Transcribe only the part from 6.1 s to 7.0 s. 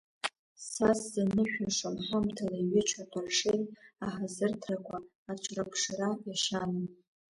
иашьаноу…